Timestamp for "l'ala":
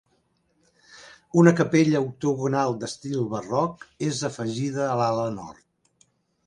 5.03-5.33